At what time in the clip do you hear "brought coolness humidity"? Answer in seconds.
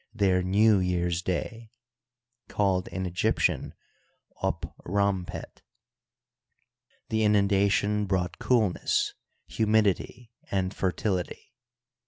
8.07-10.31